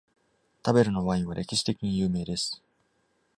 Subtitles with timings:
[0.63, 2.59] タベルのワインは歴史的に有名です。